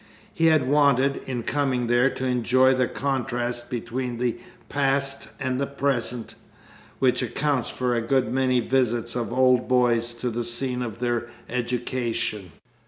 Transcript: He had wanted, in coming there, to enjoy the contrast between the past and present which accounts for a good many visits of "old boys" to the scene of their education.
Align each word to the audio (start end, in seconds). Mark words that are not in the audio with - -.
He 0.33 0.47
had 0.47 0.67
wanted, 0.67 1.21
in 1.27 1.43
coming 1.43 1.85
there, 1.85 2.09
to 2.09 2.25
enjoy 2.25 2.73
the 2.73 2.87
contrast 2.87 3.69
between 3.69 4.17
the 4.17 4.39
past 4.67 5.27
and 5.39 5.63
present 5.77 6.33
which 6.97 7.21
accounts 7.21 7.69
for 7.69 7.93
a 7.93 8.01
good 8.01 8.33
many 8.33 8.61
visits 8.61 9.15
of 9.15 9.31
"old 9.31 9.67
boys" 9.67 10.15
to 10.15 10.31
the 10.31 10.43
scene 10.43 10.81
of 10.81 10.97
their 10.97 11.27
education. 11.47 12.51